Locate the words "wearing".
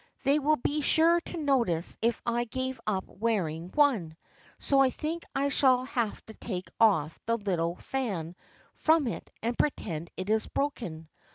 3.05-3.69